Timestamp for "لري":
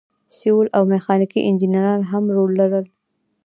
2.59-2.91